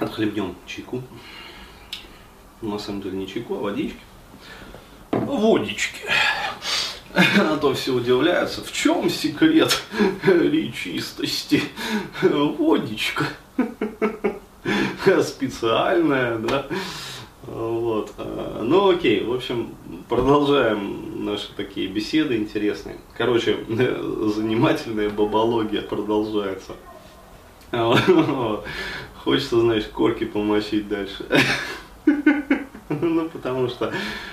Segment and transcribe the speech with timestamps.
[0.00, 1.02] отхлебнем чайку.
[2.62, 4.00] На самом деле не чайку, а водички.
[5.12, 6.00] Водички.
[7.14, 9.82] А то все удивляются, в чем секрет
[10.24, 11.62] речистости?
[12.22, 13.24] Водичка.
[15.22, 16.66] Специальная, да?
[17.42, 18.12] Вот.
[18.16, 19.74] Ну окей, в общем,
[20.08, 22.98] продолжаем наши такие беседы интересные.
[23.16, 26.76] Короче, занимательная бабология продолжается.
[29.24, 31.24] Хочется, знаешь, корки помочить дальше.
[33.02, 33.92] Ну, потому что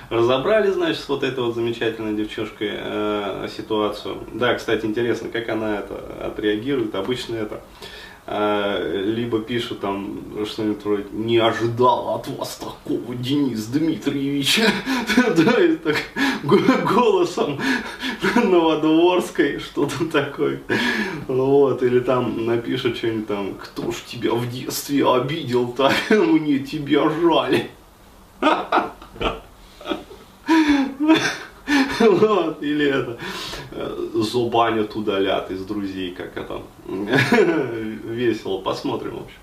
[0.09, 4.23] разобрали, значит, с вот этой вот замечательной девчушкой э, ситуацию.
[4.33, 6.95] Да, кстати, интересно, как она это отреагирует.
[6.95, 7.61] Обычно это
[8.25, 14.61] э, либо пишут там что-нибудь «Не ожидал от вас такого, Денис Дмитриевич»,
[15.17, 15.97] да, и так
[16.47, 17.59] голосом
[18.35, 20.61] Новодворской, что-то такое.
[21.27, 27.09] Вот, или там напишут что-нибудь там «Кто ж тебя в детстве обидел так, мне тебя
[27.09, 27.67] жаль».
[31.99, 33.17] Вот, или это,
[34.13, 39.37] зубанят удалят из друзей, как это, весело, посмотрим, в общем.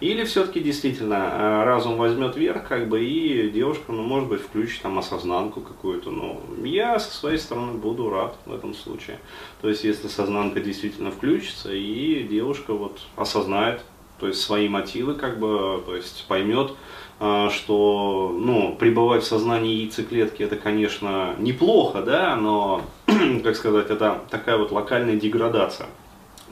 [0.00, 4.82] Или все-таки действительно э, разум возьмет верх, как бы, и девушка, ну, может быть, включит
[4.82, 9.18] там осознанку какую-то, но я со своей стороны буду рад в этом случае.
[9.60, 13.82] То есть, если сознанка действительно включится, и девушка вот осознает,
[14.18, 16.72] то есть, свои мотивы, как бы, то есть, поймет,
[17.20, 22.82] а, что ну, пребывать в сознании яйцеклетки это, конечно, неплохо, да, но,
[23.42, 25.88] как сказать, это такая вот локальная деградация.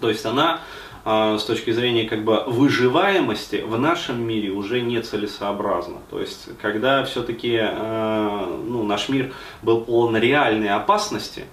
[0.00, 0.60] То есть она
[1.04, 5.98] а, с точки зрения как бы выживаемости в нашем мире уже нецелесообразна.
[6.10, 11.44] То есть, когда все-таки а, ну, наш мир был полон реальной опасности,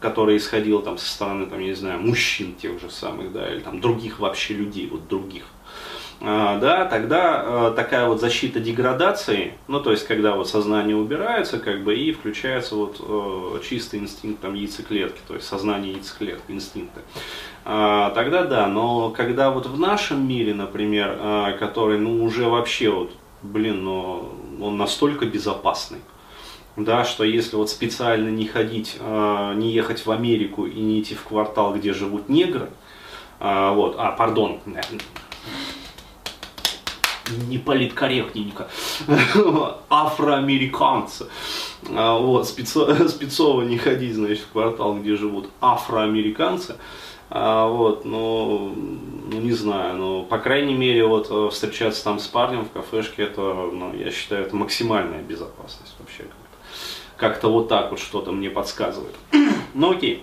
[0.00, 3.60] который исходил там со стороны, там, я не знаю, мужчин тех же самых, да, или
[3.60, 5.44] там других вообще людей, вот других,
[6.20, 11.84] да, тогда а, такая вот защита деградации, ну то есть когда вот сознание убирается, как
[11.84, 17.02] бы и включается вот э, чистый инстинкт там яйцеклетки, то есть сознание яйцеклетки, инстинкты.
[17.66, 23.12] А, тогда да, но когда вот в нашем мире, например, который ну уже вообще вот,
[23.42, 25.98] блин, но он настолько безопасный,
[26.76, 31.24] да, что если вот специально не ходить, не ехать в Америку и не идти в
[31.24, 32.70] квартал, где живут негры,
[33.38, 34.60] вот, а, пардон,
[37.48, 38.68] не политкорректненько,
[39.90, 41.26] афроамериканцы.
[41.90, 46.76] А, вот, спецо, спецово не ходить, значит, в квартал, где живут афроамериканцы.
[47.28, 48.72] А, вот, ну,
[49.30, 53.24] ну, не знаю, но, по крайней мере, вот, э, встречаться там с парнем в кафешке,
[53.24, 56.22] это, ну, я считаю, это максимальная безопасность вообще.
[56.22, 59.14] Как-то, как-то вот так вот что-то мне подсказывает.
[59.74, 60.22] ну, окей.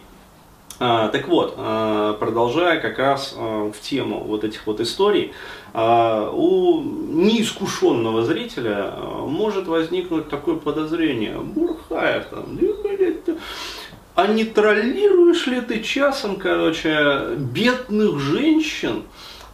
[0.79, 5.33] А, так вот, а, продолжая как раз в тему вот этих вот историй,
[5.73, 8.93] у неискушенного зрителя
[9.25, 12.59] может возникнуть такое подозрение, Бурхаев там,
[14.15, 19.03] а не троллируешь ли ты часом, короче, бедных женщин,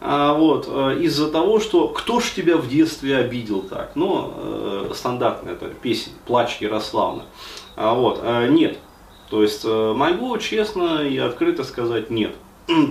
[0.02, 3.92] вот, из-за того, что кто ж тебя в детстве обидел так?
[3.94, 7.24] Ну, э, стандартная эта песня, плач Ярославна.
[7.76, 8.78] Вот, нет,
[9.30, 12.34] то есть э, могу честно и открыто сказать нет.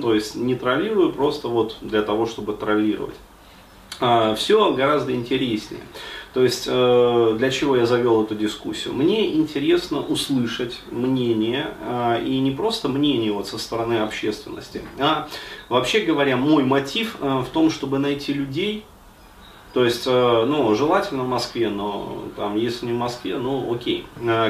[0.01, 3.15] То есть не троллирую просто вот для того, чтобы троллировать.
[3.99, 5.81] А, Все гораздо интереснее.
[6.33, 8.93] То есть э, для чего я завел эту дискуссию?
[8.93, 15.27] Мне интересно услышать мнение, а, и не просто мнение вот со стороны общественности, а
[15.69, 18.85] вообще говоря, мой мотив э, в том, чтобы найти людей,
[19.73, 24.05] то есть, э, ну, желательно в Москве, но там, если не в Москве, ну, окей.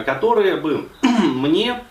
[0.06, 1.81] Которые бы мне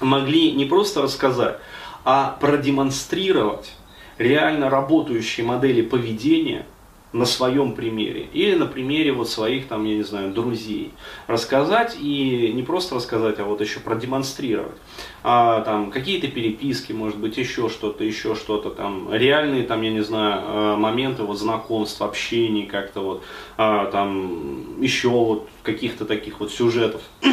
[0.00, 1.58] могли не просто рассказать,
[2.04, 3.72] а продемонстрировать
[4.18, 6.66] реально работающие модели поведения–
[7.12, 10.92] на своем примере или на примере вот своих там, я не знаю, друзей.
[11.26, 14.76] Рассказать и не просто рассказать, а вот еще продемонстрировать.
[15.24, 20.02] А, там какие-то переписки, может быть, еще что-то, еще что-то там, реальные там, я не
[20.02, 23.22] знаю, э, моменты вот знакомств, общений как-то вот,
[23.56, 27.02] а, там еще вот каких-то таких вот сюжетов.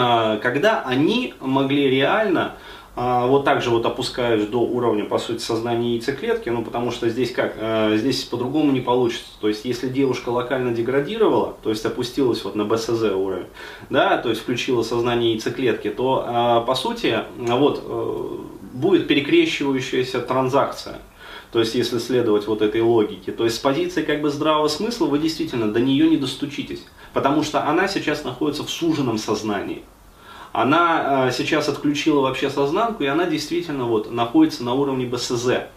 [0.00, 2.56] А, когда они могли реально а,
[2.98, 7.30] вот так же вот опускаешь до уровня, по сути, сознания яйцеклетки, ну, потому что здесь
[7.30, 9.30] как, э, здесь по-другому не получится.
[9.40, 13.46] То есть, если девушка локально деградировала, то есть, опустилась вот на БСЗ уровень,
[13.88, 18.36] да, то есть, включила сознание яйцеклетки, то, а, по сути, вот, э,
[18.72, 20.98] будет перекрещивающаяся транзакция.
[21.52, 23.30] То есть, если следовать вот этой логике.
[23.30, 26.84] То есть, с позиции как бы здравого смысла вы действительно до нее не достучитесь.
[27.12, 29.84] Потому что она сейчас находится в суженном сознании
[30.52, 35.68] она э, сейчас отключила вообще сознанку, и она действительно вот находится на уровне БСЗ.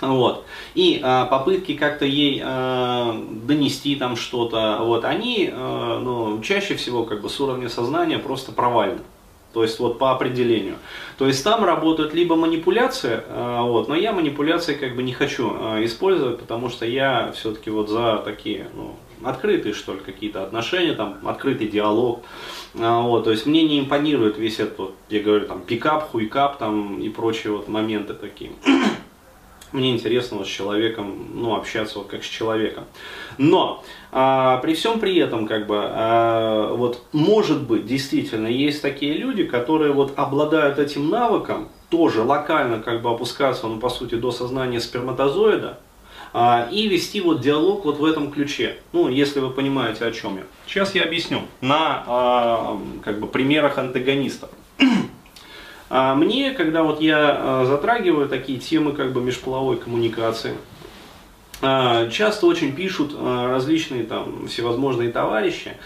[0.00, 0.44] Вот.
[0.74, 7.04] И а, попытки как-то ей а, донести там что-то, вот, они а, ну, чаще всего
[7.04, 9.00] как бы с уровня сознания просто провальны.
[9.52, 10.76] То есть вот по определению.
[11.18, 15.52] То есть там работают либо манипуляции, а, вот, но я манипуляции как бы не хочу
[15.54, 18.94] а, использовать, потому что я все-таки вот за такие ну,
[19.24, 22.22] открытые что ли какие-то отношения, там открытый диалог.
[22.78, 27.00] А, вот, то есть мне не импонирует весь этот, я говорю, там пикап, хуйкап там
[27.00, 28.52] и прочие вот моменты такие
[29.72, 32.84] мне интересно вот с человеком, ну, общаться вот как с человеком.
[33.38, 39.14] Но а, при всем при этом, как бы, а, вот, может быть, действительно, есть такие
[39.14, 44.30] люди, которые вот обладают этим навыком, тоже локально как бы опускаться, ну, по сути, до
[44.30, 45.78] сознания сперматозоида,
[46.32, 48.76] и вести вот диалог вот в этом ключе.
[48.92, 50.44] Ну, если вы понимаете, о чем я.
[50.66, 54.50] Сейчас я объясню на а, как бы примерах антагонистов.
[55.92, 60.54] А мне, когда вот я а, затрагиваю такие темы как бы межполовой коммуникации,
[61.62, 65.76] а, часто очень пишут а, различные там всевозможные товарищи,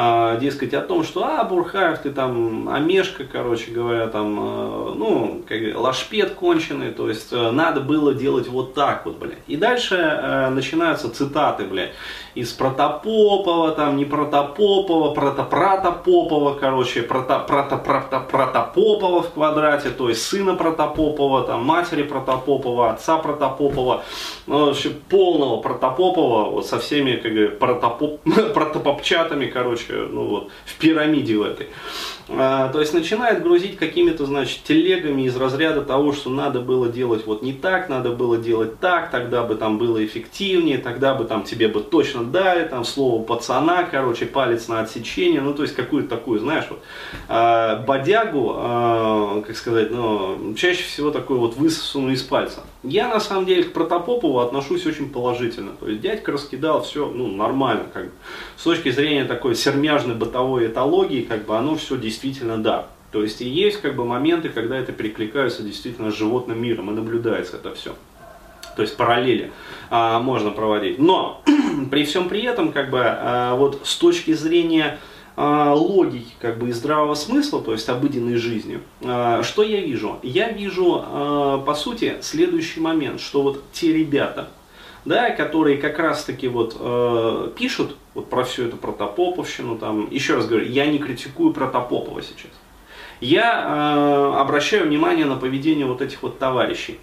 [0.00, 5.42] а, дескать, о том, что, а, Бурхаев, ты там, Амешка, короче говоря, там, э, ну,
[5.44, 9.38] как, лашпед конченый, то есть э, надо было делать вот так вот, блядь.
[9.48, 11.94] И дальше э, начинаются цитаты, блядь,
[12.36, 21.42] из Протопопова, там, не Протопопова, Протопратопопова, короче, прото, Протопопова в квадрате, то есть сына Протопопова,
[21.42, 24.04] там, матери Протопопова, отца Протопопова,
[24.46, 28.20] ну, вообще полного Протопопова, вот со всеми, как бы, протопоп,
[28.54, 31.68] протопопчатами, короче, короче, ну вот, в пирамиде в этой.
[32.30, 37.26] А, то есть начинает грузить какими-то, значит, телегами из разряда того, что надо было делать
[37.26, 41.44] вот не так, надо было делать так, тогда бы там было эффективнее, тогда бы там
[41.44, 46.08] тебе бы точно дали, там слово пацана, короче, палец на отсечение, ну то есть какую-то
[46.08, 46.82] такую, знаешь, вот,
[47.28, 52.62] а, бодягу, а, как сказать, ну, чаще всего такую вот высосанную из пальца.
[52.84, 57.26] Я на самом деле к Протопопову отношусь очень положительно, то есть дядька раскидал все, ну,
[57.26, 58.10] нормально, как бы,
[58.56, 62.86] с точки зрения такой сермяжной бытовой этологии, как бы оно все действительно да.
[63.10, 66.94] То есть и есть как бы моменты, когда это перекликается действительно с животным миром, и
[66.94, 67.94] наблюдается это все.
[68.76, 69.50] То есть параллели
[69.90, 71.00] а, можно проводить.
[71.00, 71.42] Но
[71.90, 75.00] при всем при этом, как бы, а, вот с точки зрения
[75.38, 80.18] логики как бы и здравого смысла, то есть обыденной жизни, а, что я вижу?
[80.22, 84.48] Я вижу, а, по сути, следующий момент, что вот те ребята,
[85.04, 90.34] да, которые как раз таки вот э, пишут вот про всю эту протопоповщину, там, еще
[90.34, 92.50] раз говорю, я не критикую протопопова сейчас.
[93.20, 96.98] Я э, обращаю внимание на поведение вот этих вот товарищей.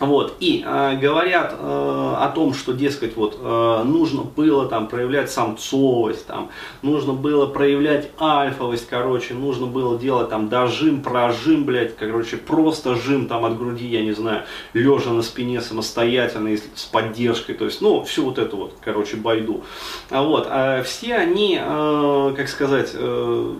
[0.00, 5.30] Вот, и э, говорят э, о том, что, дескать, вот, э, нужно было там проявлять
[5.30, 6.50] самцовость, там,
[6.82, 13.26] нужно было проявлять альфовость, короче, нужно было делать там дожим, прожим, блядь, короче, просто жим
[13.26, 18.02] там от груди, я не знаю, лежа на спине самостоятельно, с поддержкой, то есть, ну,
[18.04, 19.62] всю вот эту вот, короче, байду.
[20.10, 23.54] А вот, а все они, э, как сказать, э,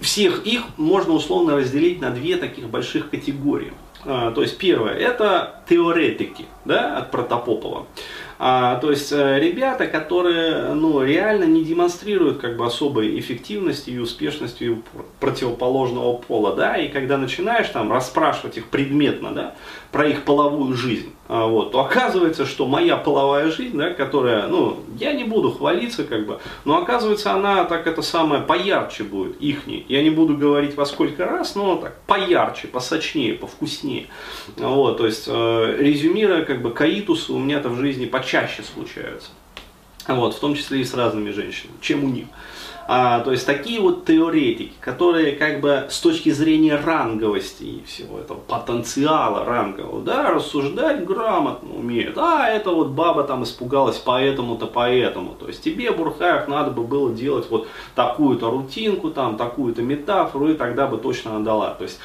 [0.00, 3.72] всех их можно условно разделить на две таких больших категории.
[4.06, 7.86] А, то есть первое, это теоретики да, от Протопопова.
[8.38, 13.98] А, то есть э, ребята, которые ну, реально не демонстрируют как бы особой эффективности и
[13.98, 14.80] успешности
[15.20, 19.54] противоположного пола, да, и когда начинаешь там расспрашивать их предметно, да,
[19.90, 24.80] про их половую жизнь, а, вот, то оказывается, что моя половая жизнь, да, которая, ну,
[24.98, 29.84] я не буду хвалиться, как бы, но оказывается, она так это самое поярче будет, ихней.
[29.88, 34.06] Я не буду говорить во сколько раз, но так поярче, посочнее, повкуснее.
[34.56, 39.30] Вот, то есть, э, резюмируя, как бы, каитусы у меня-то в жизни почаще случаются.
[40.06, 42.26] Вот, в том числе и с разными женщинами, чем у них.
[42.88, 48.20] А, то есть такие вот теоретики, которые как бы с точки зрения ранговости и всего
[48.20, 52.16] этого потенциала рангового, да, рассуждать грамотно умеют.
[52.16, 55.34] А, это вот баба там испугалась поэтому-то, поэтому.
[55.34, 57.66] То есть тебе, Бурхаев, надо бы было делать вот
[57.96, 61.74] такую-то рутинку, там, такую-то метафору, и тогда бы точно надала.
[61.74, 61.98] То есть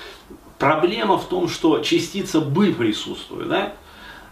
[0.57, 3.73] проблема в том, что частица «бы» присутствует, да?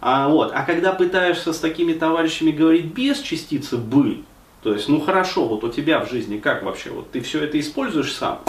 [0.01, 0.51] А, вот.
[0.55, 4.23] а когда пытаешься с такими товарищами говорить без частицы «бы»,
[4.61, 7.59] то есть, ну хорошо, вот у тебя в жизни как вообще, вот ты все это
[7.59, 8.39] используешь сам,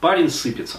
[0.00, 0.78] парень сыпется.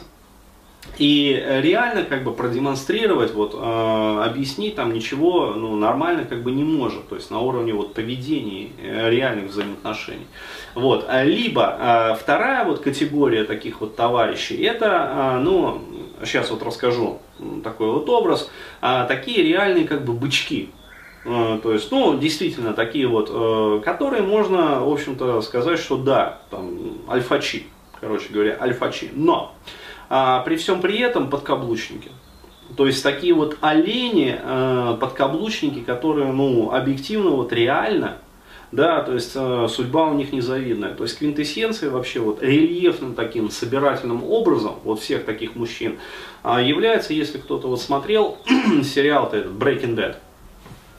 [0.99, 6.63] И реально как бы продемонстрировать, вот, э, объяснить там ничего ну, нормально как бы не
[6.63, 10.25] может, то есть на уровне вот, поведения э, реальных взаимоотношений.
[10.75, 11.07] Вот.
[11.23, 15.83] Либо э, вторая вот категория таких вот товарищей, это, э, ну,
[16.23, 17.19] сейчас вот расскажу
[17.63, 18.49] такой вот образ,
[18.81, 20.76] э, такие реальные как бы бычки, Э,
[21.27, 26.99] то есть, ну, действительно, такие вот, э, которые можно, в общем-то, сказать, что да, там,
[27.09, 27.65] альфачи,
[27.99, 29.09] короче говоря, альфачи.
[29.13, 29.53] Но,
[30.09, 32.11] а, при всем при этом подкаблучники.
[32.77, 38.19] То есть такие вот олени, э, подкаблучники, которые, ну, объективно, вот реально,
[38.71, 40.93] да, то есть э, судьба у них незавидная.
[40.93, 45.99] То есть квинтэссенция вообще вот рельефным таким собирательным образом вот всех таких мужчин
[46.43, 48.37] э, является, если кто-то вот смотрел
[48.83, 50.15] сериал-то этот Breaking Bad.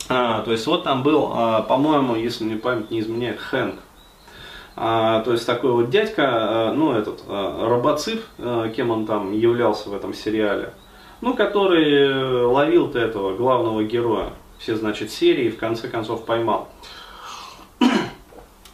[0.08, 3.76] А, то есть вот там был, а, по-моему, если мне память не изменяет, Хэнк.
[4.80, 9.32] А, то есть такой вот дядька, а, ну этот, а, робоцып, а, кем он там
[9.32, 10.72] являлся в этом сериале,
[11.20, 16.68] ну который ловил-то этого главного героя, все, значит, серии, в конце концов поймал.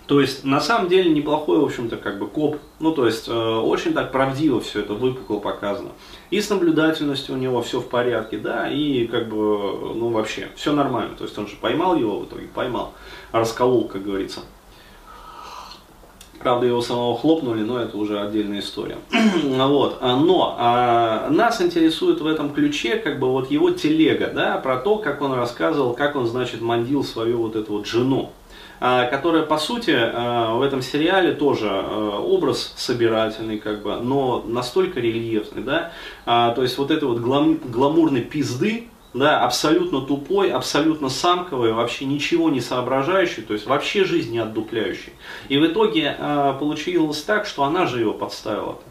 [0.07, 2.59] То есть, на самом деле, неплохой, в общем-то, как бы коп.
[2.79, 5.91] Ну, то есть, э, очень так правдиво все это выпукло показано.
[6.31, 9.37] И с наблюдательностью у него все в порядке, да, и как бы,
[9.95, 11.17] ну, вообще, все нормально.
[11.17, 12.93] То есть, он же поймал его в итоге, поймал,
[13.33, 14.41] расколол, как говорится.
[16.39, 18.99] Правда, его самого хлопнули, но это уже отдельная история.
[19.43, 20.03] вот.
[20.03, 24.99] Но а, нас интересует в этом ключе как бы вот его телега, да, про то,
[24.99, 28.31] как он рассказывал, как он, значит, мандил свою вот эту вот жену.
[28.87, 34.45] А, которая, по сути, а, в этом сериале тоже а, образ собирательный, как бы, но
[34.47, 35.93] настолько рельефный, да,
[36.27, 42.51] то есть вот этой вот глам, гламурной пизды, да, абсолютно тупой, абсолютно самковый, вообще ничего
[42.51, 45.15] не соображающий, то есть вообще жизнь не отдупляющий.
[45.49, 46.15] И в итоге
[46.61, 48.73] получилось так, что она же его подставила.
[48.73, 48.83] -то.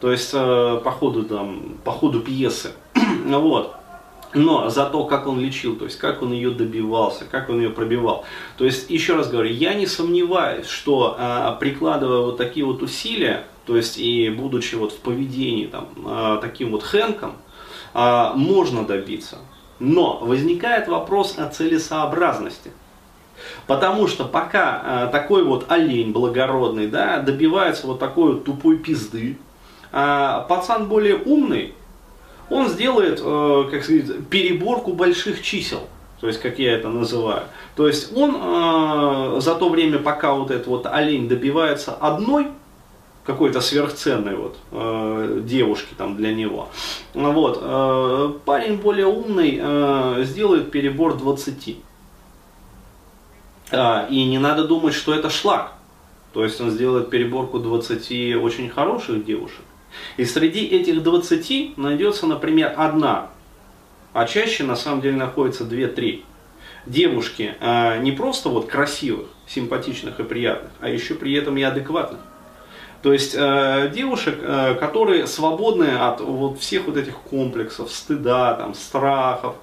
[0.00, 2.72] То есть по ходу, там, по ходу пьесы.
[3.24, 3.77] вот
[4.34, 7.70] но за то, как он лечил, то есть как он ее добивался, как он ее
[7.70, 8.24] пробивал.
[8.56, 13.44] То есть, еще раз говорю, я не сомневаюсь, что а, прикладывая вот такие вот усилия,
[13.66, 17.32] то есть и будучи вот в поведении там, а, таким вот Хэнком,
[17.94, 19.38] а, можно добиться.
[19.78, 22.72] Но возникает вопрос о целесообразности.
[23.66, 29.38] Потому что пока а, такой вот олень благородный да, добивается вот такой вот тупой пизды,
[29.92, 31.74] а пацан более умный,
[32.50, 35.82] он сделает, э, как сказать, переборку больших чисел.
[36.20, 37.44] То есть, как я это называю.
[37.76, 42.48] То есть, он э, за то время, пока вот этот вот олень добивается одной
[43.28, 46.70] какой-то сверхценной вот э, девушки там для него.
[47.12, 51.76] Вот, э, парень более умный э, сделает перебор 20.
[53.70, 55.74] Э, и не надо думать, что это шлак.
[56.32, 59.60] То есть он сделает переборку 20 очень хороших девушек.
[60.16, 63.30] И среди этих 20 найдется, например, одна,
[64.12, 66.22] а чаще на самом деле находится 2-3
[66.86, 72.20] девушки, а не просто вот красивых, симпатичных и приятных, а еще при этом и адекватных.
[73.02, 78.74] То есть э, девушек, э, которые свободны от вот всех вот этих комплексов, стыда, там,
[78.74, 79.56] страхов,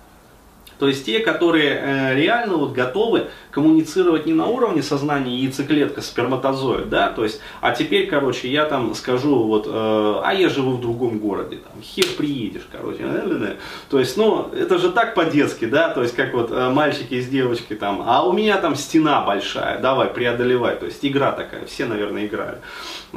[0.80, 6.90] то есть те, которые э, реально вот готовы коммуницировать не на уровне сознания яйцеклетка, сперматозоид,
[6.90, 10.82] да, то есть, а теперь, короче, я там скажу, вот, э, а я живу в
[10.82, 13.04] другом городе, там, хер приедешь, короче,
[13.90, 17.28] то есть, ну, это же так по-детски, да, то есть, как вот э, мальчики с
[17.28, 21.86] девочкой там, а у меня там стена большая, давай, преодолевай, то есть, игра такая, все,
[21.86, 22.58] наверное, играли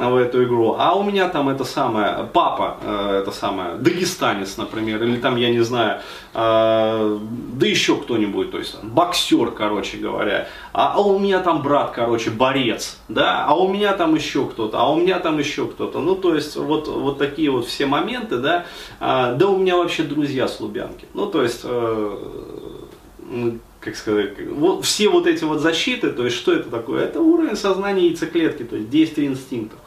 [0.07, 5.03] в эту игру, а у меня там это самое, папа, э, это самое, дагестанец, например,
[5.03, 5.99] или там, я не знаю,
[6.33, 7.19] э,
[7.53, 12.29] да еще кто-нибудь, то есть, боксер, короче говоря, а, а у меня там брат, короче,
[12.29, 15.99] борец, да, а у меня там еще кто-то, а у меня там еще кто-то.
[15.99, 18.65] Ну, то есть, вот, вот такие вот все моменты, да,
[18.99, 21.05] а, да у меня вообще друзья с Лубянки.
[21.13, 26.53] Ну, то есть, э, как сказать, вот все вот эти вот защиты, то есть, что
[26.53, 27.05] это такое?
[27.05, 29.79] Это уровень сознания яйцеклетки, то есть, действие инстинктов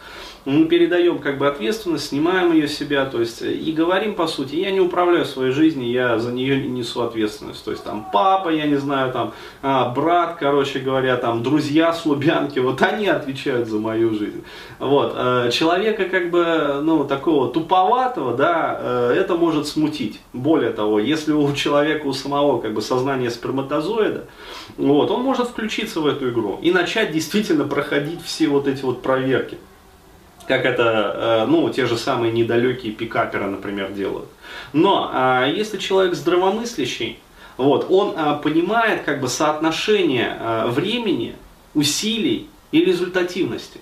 [0.44, 4.56] мы передаем как бы ответственность, снимаем ее с себя, то есть и говорим по сути,
[4.56, 8.48] я не управляю своей жизнью, я за нее не несу ответственность, то есть там папа,
[8.48, 13.68] я не знаю, там а, брат, короче говоря, там друзья с Лубянки, вот они отвечают
[13.68, 14.42] за мою жизнь.
[14.78, 20.20] Вот, э, человека как бы, ну, такого туповатого, да, э, это может смутить.
[20.32, 24.26] Более того, если у человека, у самого как бы сознание сперматозоида,
[24.76, 29.02] вот, он может включиться в эту игру и начать действительно проходить все вот эти вот
[29.02, 29.58] проверки
[30.46, 34.28] как это, э, ну, те же самые недалекие пикаперы, например, делают.
[34.72, 37.18] Но а, если человек здравомыслящий,
[37.56, 41.36] вот, он а, понимает как бы соотношение а, времени,
[41.74, 43.80] усилий и результативности.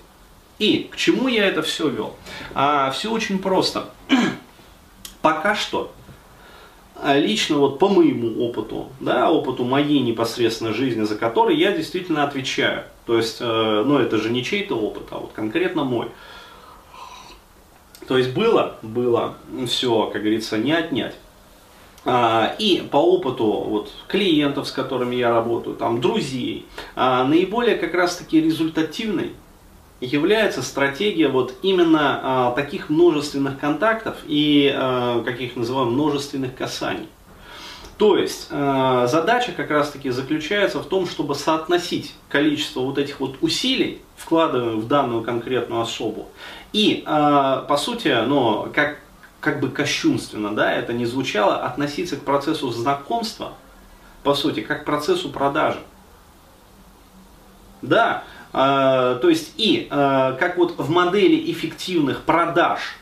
[0.59, 2.15] И к чему я это все вел?
[2.93, 3.89] Все очень просто.
[5.23, 5.91] Пока что,
[7.03, 12.83] лично вот по моему опыту, да, опыту моей непосредственной жизни, за который я действительно отвечаю.
[13.05, 16.09] То есть, э, ну это же не чей-то опыт, а вот конкретно мой.
[18.11, 19.35] То есть было, было,
[19.67, 21.15] все, как говорится, не отнять.
[22.03, 27.93] А, и по опыту вот, клиентов, с которыми я работаю, там, друзей, а, наиболее как
[27.93, 29.31] раз таки результативной
[30.01, 34.69] является стратегия вот именно а, таких множественных контактов и,
[35.23, 37.07] как я их называю, множественных касаний.
[37.97, 43.37] То есть задача как раз таки заключается в том, чтобы соотносить количество вот этих вот
[43.41, 46.27] усилий, вкладываемых в данную конкретную особу,
[46.73, 48.99] и э, по сути, ну, как,
[49.39, 53.53] как бы кощунственно, да, это не звучало, относиться к процессу знакомства,
[54.23, 55.79] по сути, как к процессу продажи.
[57.81, 58.23] Да,
[58.53, 62.95] э, то есть и э, как вот в модели эффективных продаж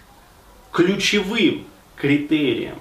[0.71, 2.77] ключевым критерием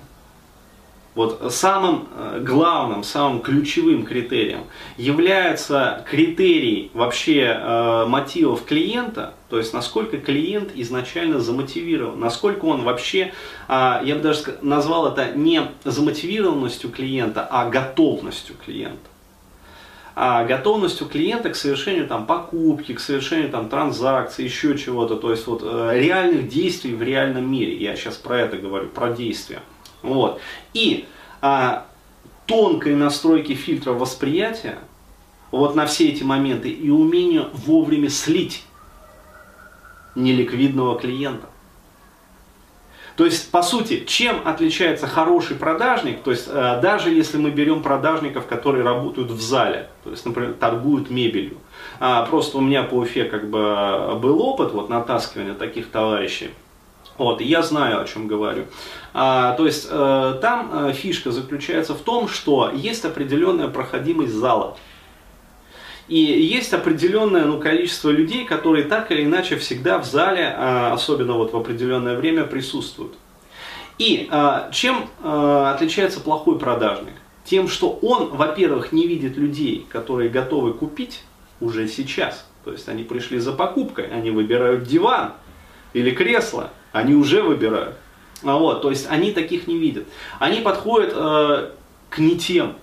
[1.19, 9.75] вот самым э, главным, самым ключевым критерием является критерий вообще э, мотивов клиента, то есть
[9.75, 13.33] насколько клиент изначально замотивирован, насколько он вообще,
[13.69, 19.11] э, я бы даже назвал это не замотивированностью клиента, а готовностью клиента.
[20.15, 25.49] А готовностью клиента к совершению там, покупки, к совершению там, транзакций, еще чего-то, то есть
[25.49, 27.77] вот, э, реальных действий в реальном мире.
[27.77, 29.63] Я сейчас про это говорю, про действия.
[30.03, 30.41] Вот.
[30.75, 31.07] И
[31.41, 31.87] а,
[32.47, 34.79] тонкой настройки фильтра восприятия
[35.51, 38.65] вот на все эти моменты и умению вовремя слить
[40.15, 41.47] неликвидного клиента.
[43.17, 47.83] То есть, по сути, чем отличается хороший продажник, то есть, э, даже если мы берем
[47.83, 51.59] продажников, которые работают в зале, то есть, например, торгуют мебелью,
[51.99, 56.51] а, просто у меня по Уфе как бы был опыт вот натаскивания таких товарищей,
[57.19, 58.65] вот, я знаю, о чем говорю.
[59.13, 64.77] А, то есть э, там э, фишка заключается в том, что есть определенная проходимость зала.
[66.09, 71.35] И есть определенное ну, количество людей, которые так или иначе всегда в зале, э, особенно
[71.35, 73.15] вот в определенное время, присутствуют.
[73.99, 77.15] И э, чем э, отличается плохой продажник?
[77.45, 81.23] Тем, что он, во-первых, не видит людей, которые готовы купить
[81.61, 82.47] уже сейчас.
[82.65, 85.33] То есть они пришли за покупкой, они выбирают диван
[85.95, 87.97] или кресло, они уже выбирают.
[88.45, 90.07] А вот, то есть они таких не видят.
[90.39, 91.71] Они подходят э,
[92.09, 92.77] к не тем.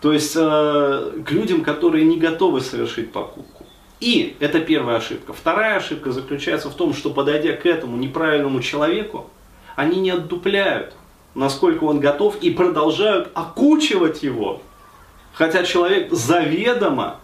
[0.00, 3.64] То есть э, к людям, которые не готовы совершить покупку.
[4.00, 5.32] И это первая ошибка.
[5.32, 9.30] Вторая ошибка заключается в том, что подойдя к этому неправильному человеку,
[9.74, 10.94] они не отдупляют,
[11.34, 14.60] насколько он готов, и продолжают окучивать его.
[15.32, 17.20] Хотя человек заведомо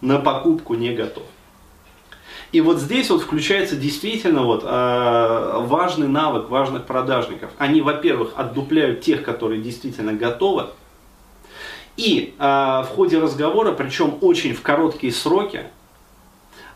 [0.00, 1.24] на покупку не готов.
[2.54, 7.50] И вот здесь вот включается действительно вот, э, важный навык важных продажников.
[7.58, 10.66] Они, во-первых, отдупляют тех, которые действительно готовы.
[11.96, 15.64] И э, в ходе разговора, причем очень в короткие сроки,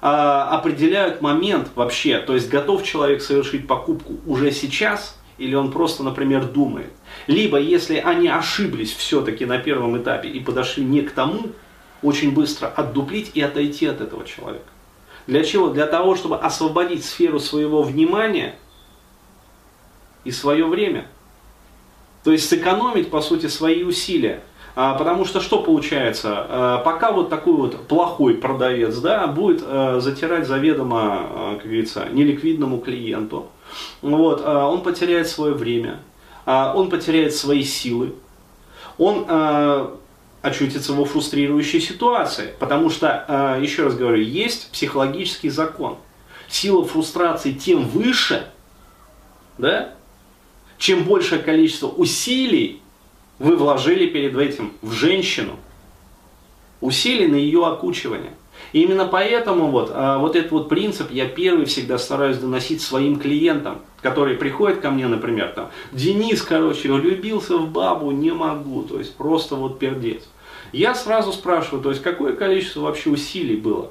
[0.03, 6.03] э, определяют момент вообще, то есть готов человек совершить покупку уже сейчас, или он просто,
[6.03, 6.91] например, думает.
[7.29, 11.53] Либо, если они ошиблись все-таки на первом этапе и подошли не к тому,
[12.03, 14.67] очень быстро отдуплить и отойти от этого человека.
[15.29, 15.69] Для чего?
[15.69, 18.55] Для того, чтобы освободить сферу своего внимания
[20.25, 21.07] и свое время.
[22.25, 24.41] То есть сэкономить, по сути, свои усилия.
[24.75, 26.31] А, потому что что получается?
[26.49, 32.09] А, пока вот такой вот плохой продавец да, будет а, затирать заведомо, а, как говорится,
[32.11, 33.49] неликвидному клиенту,
[34.01, 36.01] вот, а, он потеряет свое время,
[36.47, 38.15] а, он потеряет свои силы,
[38.97, 39.95] он а,
[40.43, 42.55] очутится во фрустрирующей ситуации.
[42.59, 45.99] Потому что, э, еще раз говорю, есть психологический закон.
[46.49, 48.51] Сила фрустрации тем выше,
[49.59, 49.95] да,
[50.79, 52.81] чем большее количество усилий
[53.39, 55.57] вы вложили перед этим в женщину,
[56.81, 58.33] усилий на ее окучивание.
[58.73, 63.19] И именно поэтому вот, а, вот этот вот принцип я первый всегда стараюсь доносить своим
[63.19, 68.99] клиентам, которые приходят ко мне, например, там, Денис, короче, влюбился в бабу, не могу, то
[68.99, 70.29] есть просто вот пердец.
[70.73, 73.91] Я сразу спрашиваю, то есть какое количество вообще усилий было.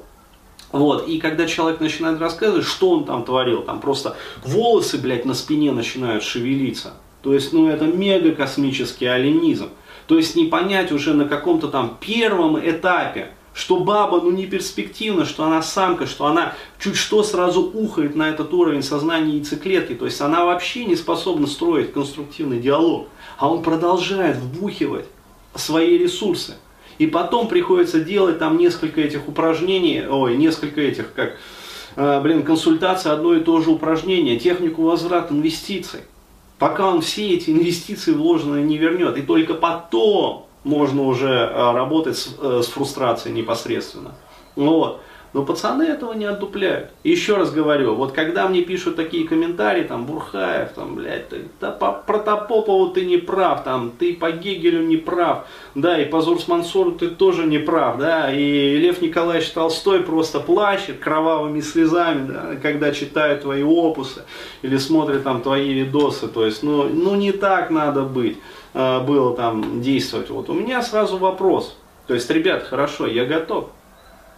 [0.70, 5.34] Вот, и когда человек начинает рассказывать, что он там творил, там просто волосы, блядь, на
[5.34, 6.94] спине начинают шевелиться.
[7.22, 9.70] То есть, ну, это мега космический оленизм.
[10.06, 15.24] То есть, не понять уже на каком-то там первом этапе, что баба, ну, не перспективна,
[15.24, 19.96] что она самка, что она чуть что сразу ухает на этот уровень сознания яйцеклетки.
[19.96, 23.08] То есть, она вообще не способна строить конструктивный диалог.
[23.36, 25.06] А он продолжает вбухивать
[25.56, 26.54] свои ресурсы.
[26.98, 31.36] И потом приходится делать там несколько этих упражнений, ой, несколько этих, как,
[31.96, 36.00] э, блин, консультация, одно и то же упражнение, технику возврата инвестиций.
[36.60, 39.16] Пока он все эти инвестиции вложенные не вернет.
[39.16, 44.14] И только потом можно уже э, работать с, э, с фрустрацией непосредственно.
[44.54, 45.00] Вот.
[45.34, 46.90] Но пацаны этого не отдупляют.
[47.04, 51.70] Еще раз говорю, вот когда мне пишут такие комментарии, там, Бурхаев, там, блядь, ты, да,
[51.70, 56.92] по Протопопову ты не прав, там, ты по Гегелю не прав, да, и по Зурсмансору
[56.92, 62.92] ты тоже не прав, да, и Лев Николаевич Толстой просто плачет кровавыми слезами, да, когда
[62.92, 64.24] читает твои опусы
[64.62, 68.38] или смотрит там твои видосы, то есть, ну, ну не так надо быть,
[68.78, 70.30] э, было там действовать.
[70.30, 73.70] Вот у меня сразу вопрос, то есть, ребят, хорошо, я готов,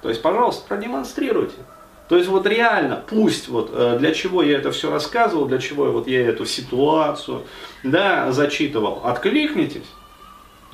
[0.03, 1.57] то есть, пожалуйста, продемонстрируйте.
[2.09, 5.93] То есть вот реально, пусть вот э, для чего я это все рассказывал, для чего
[5.93, 7.45] вот я эту ситуацию,
[7.85, 9.87] да, зачитывал, откликнитесь.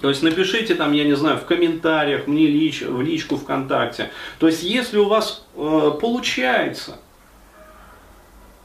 [0.00, 4.10] То есть напишите там, я не знаю, в комментариях, мне лич, в личку ВКонтакте.
[4.38, 6.98] То есть если у вас э, получается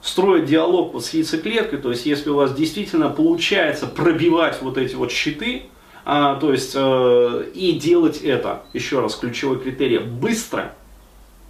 [0.02, 4.96] строить диалог вот с яйцеклеткой, то есть если у вас действительно получается пробивать вот эти
[4.96, 5.64] вот щиты,
[6.04, 10.74] а, то есть э, и делать это, еще раз, ключевой критерий, быстро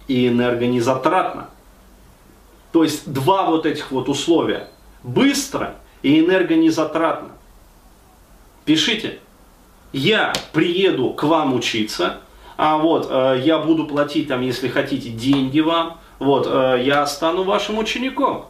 [0.08, 1.48] и энергонезатратно.
[2.70, 4.68] То есть два вот этих вот условия.
[5.02, 7.30] Быстро и энергонезатратно.
[8.64, 9.18] Пишите.
[9.92, 12.20] Я приеду к вам учиться,
[12.56, 15.98] а вот э, я буду платить там, если хотите, деньги вам.
[16.22, 18.46] Вот, э, я стану вашим учеником.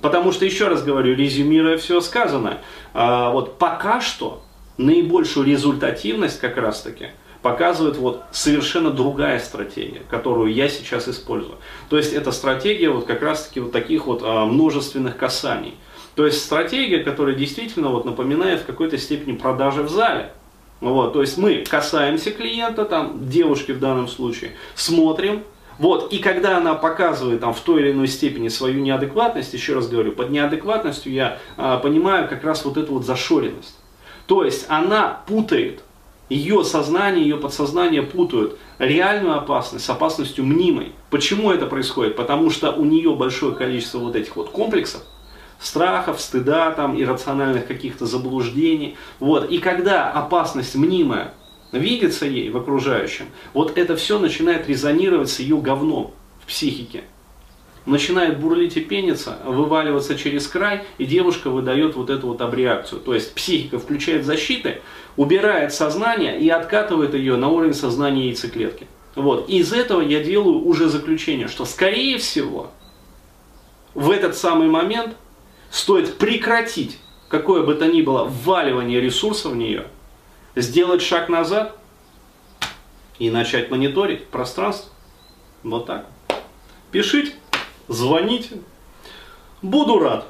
[0.00, 2.58] Потому что, еще раз говорю, резюмируя все сказанное,
[2.94, 4.42] э, вот пока что
[4.76, 7.08] наибольшую результативность как раз таки
[7.42, 11.56] показывает вот совершенно другая стратегия, которую я сейчас использую.
[11.88, 15.74] То есть это стратегия вот как раз таки вот таких вот а, множественных касаний.
[16.14, 20.32] То есть стратегия, которая действительно вот напоминает в какой-то степени продажи в зале.
[20.80, 25.42] Вот, то есть мы касаемся клиента, там, девушки в данном случае, смотрим,
[25.80, 29.88] вот, и когда она показывает там в той или иной степени свою неадекватность, еще раз
[29.88, 33.78] говорю, под неадекватностью я а, понимаю как раз вот эту вот зашоренность.
[34.26, 35.82] То есть она путает,
[36.28, 40.92] ее сознание, ее подсознание путают реальную опасность с опасностью мнимой.
[41.08, 42.14] Почему это происходит?
[42.14, 45.00] Потому что у нее большое количество вот этих вот комплексов,
[45.58, 48.98] страхов, стыда, там, иррациональных каких-то заблуждений.
[49.18, 49.50] Вот.
[49.50, 51.32] И когда опасность мнимая
[51.72, 57.04] видится ей в окружающем, вот это все начинает резонировать с ее говном в психике
[57.86, 63.00] начинает бурлить и пениться, вываливаться через край, и девушка выдает вот эту вот абреакцию.
[63.00, 64.80] То есть психика включает защиты,
[65.16, 68.86] убирает сознание и откатывает ее на уровень сознания яйцеклетки.
[69.16, 69.48] Вот.
[69.48, 72.70] И из этого я делаю уже заключение, что скорее всего
[73.94, 75.16] в этот самый момент
[75.70, 79.84] стоит прекратить какое бы то ни было вваливание ресурсов в нее,
[80.54, 81.76] сделать шаг назад
[83.18, 84.92] и начать мониторить пространство.
[85.62, 86.06] Вот так.
[86.90, 87.34] Пишите
[87.90, 88.60] звоните.
[89.62, 90.26] Буду рад.